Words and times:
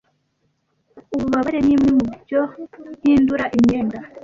Ububabare 1.15 1.59
nimwe 1.63 1.89
mubyo 1.97 2.41
mpindura 2.99 3.45
imyenda, 3.57 3.97